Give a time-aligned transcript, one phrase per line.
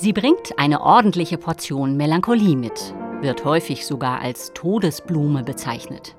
[0.00, 6.16] Sie bringt eine ordentliche Portion Melancholie mit, wird häufig sogar als Todesblume bezeichnet.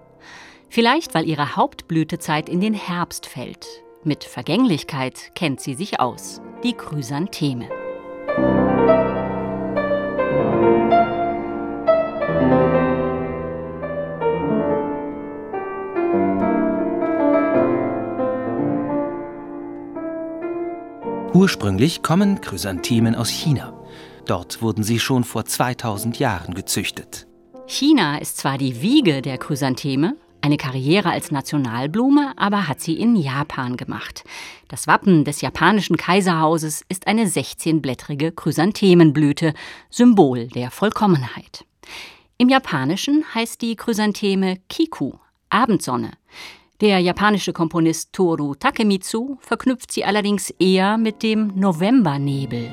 [0.69, 3.65] Vielleicht, weil ihre Hauptblütezeit in den Herbst fällt.
[4.03, 7.80] Mit Vergänglichkeit kennt sie sich aus, die Chrysantheme.
[21.41, 23.73] Ursprünglich kommen Chrysanthemen aus China.
[24.27, 27.25] Dort wurden sie schon vor 2000 Jahren gezüchtet.
[27.65, 33.15] China ist zwar die Wiege der Chrysantheme, eine Karriere als Nationalblume aber hat sie in
[33.15, 34.23] Japan gemacht.
[34.67, 39.55] Das Wappen des japanischen Kaiserhauses ist eine 16-blättrige Chrysanthemenblüte,
[39.89, 41.65] Symbol der Vollkommenheit.
[42.37, 45.13] Im Japanischen heißt die Chrysantheme Kiku,
[45.49, 46.11] Abendsonne.
[46.81, 52.71] Der japanische Komponist Toru Takemitsu verknüpft sie allerdings eher mit dem Novembernebel.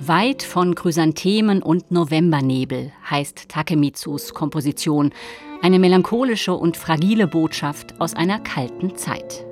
[0.00, 5.14] Weit von Chrysanthemen und Novembernebel heißt Takemitsus Komposition,
[5.62, 9.46] eine melancholische und fragile Botschaft aus einer kalten Zeit.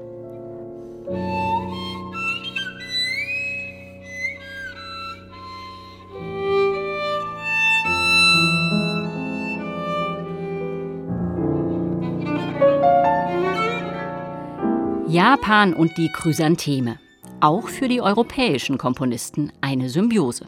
[15.11, 17.01] Japan und die Chrysantheme.
[17.41, 20.47] Auch für die europäischen Komponisten eine Symbiose.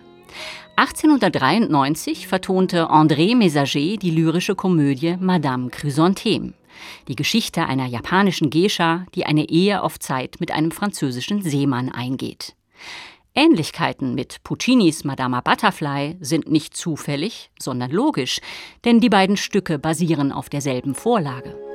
[0.77, 6.53] 1893 vertonte André Messager die lyrische Komödie Madame Chrysantheme.
[7.09, 12.55] Die Geschichte einer japanischen Geisha, die eine Ehe auf Zeit mit einem französischen Seemann eingeht.
[13.35, 18.39] Ähnlichkeiten mit Puccinis Madama Butterfly sind nicht zufällig, sondern logisch,
[18.85, 21.72] denn die beiden Stücke basieren auf derselben Vorlage.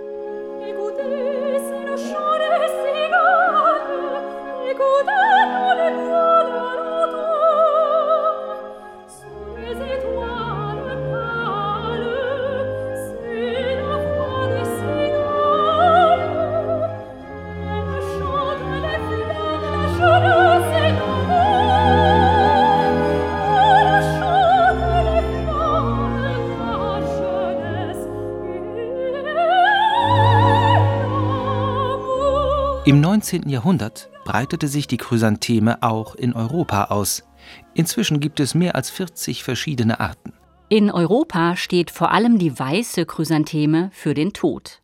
[32.87, 33.49] Im 19.
[33.49, 37.25] Jahrhundert breitete sich die Chrysantheme auch in Europa aus.
[37.73, 40.31] Inzwischen gibt es mehr als 40 verschiedene Arten.
[40.69, 44.81] In Europa steht vor allem die weiße Chrysantheme für den Tod.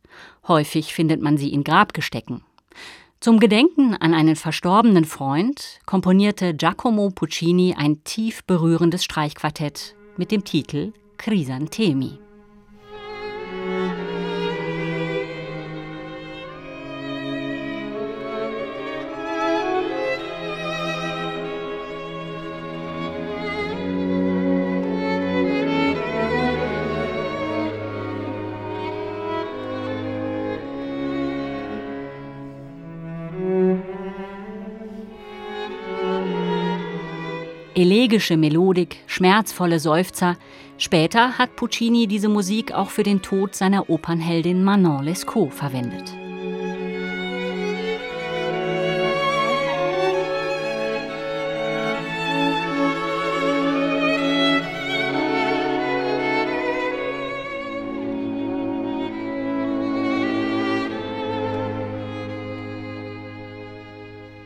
[0.50, 2.44] Häufig findet man sie in Grabgestecken.
[3.22, 10.44] Zum Gedenken an einen verstorbenen Freund komponierte Giacomo Puccini ein tief berührendes Streichquartett mit dem
[10.44, 12.20] Titel Chrysanthemi.
[37.76, 40.38] Elegische Melodik, schmerzvolle Seufzer.
[40.78, 46.23] Später hat Puccini diese Musik auch für den Tod seiner Opernheldin Manon Lescaut verwendet.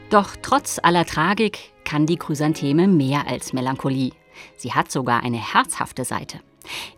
[0.09, 4.13] Doch trotz aller Tragik kann die Chrysantheme mehr als Melancholie.
[4.55, 6.39] Sie hat sogar eine herzhafte Seite.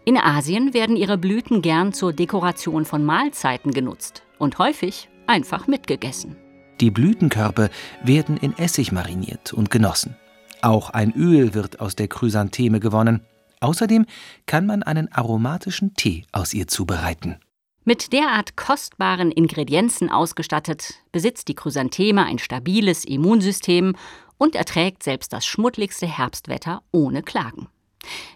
[0.06, 6.36] In Asien werden ihre Blüten gern zur Dekoration von Mahlzeiten genutzt und häufig einfach mitgegessen.
[6.82, 7.70] Die Blütenkörper
[8.04, 10.16] werden in Essig mariniert und genossen.
[10.62, 13.22] Auch ein Öl wird aus der Chrysantheme gewonnen.
[13.60, 14.06] Außerdem
[14.46, 17.40] kann man einen aromatischen Tee aus ihr zubereiten.
[17.90, 23.96] Mit derart kostbaren Ingredienzen ausgestattet, besitzt die Chrysantheme ein stabiles Immunsystem
[24.38, 27.68] und erträgt selbst das schmuddligste Herbstwetter ohne Klagen.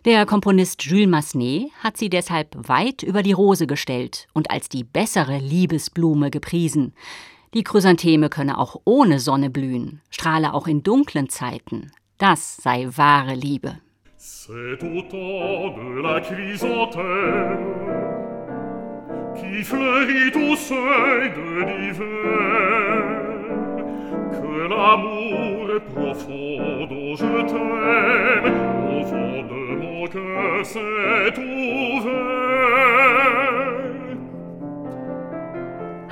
[0.05, 4.83] Der Komponist Jules Massenet hat sie deshalb weit über die Rose gestellt und als die
[4.83, 6.95] bessere Liebesblume gepriesen.
[7.53, 11.91] Die Chrysantheme könne auch ohne Sonne blühen, strahle auch in dunklen Zeiten.
[12.17, 13.77] Das sei wahre Liebe.
[14.17, 17.92] C'est au temps de la chrysanthème
[19.35, 23.03] qui fleurit au seuil de l'hiver,
[24.31, 28.53] que l'amour profond dont je t'aime,
[28.95, 32.43] au fond de mon cœur s'est ouvert.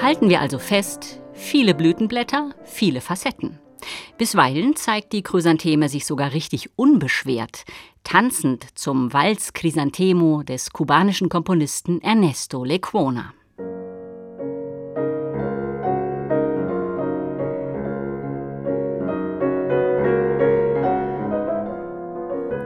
[0.02, 3.60] Halten wir also fest, viele Blütenblätter, viele Facetten.
[4.18, 7.66] Bisweilen zeigt die Chrysantheme sich sogar richtig unbeschwert,
[8.04, 13.34] tanzend zum Vals Chrysanthemo des kubanischen Komponisten Ernesto Lecuona.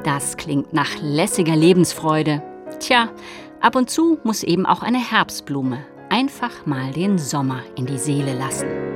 [0.03, 2.43] Das klingt nach lässiger Lebensfreude.
[2.79, 3.09] Tja,
[3.59, 8.33] ab und zu muss eben auch eine Herbstblume einfach mal den Sommer in die Seele
[8.33, 8.94] lassen.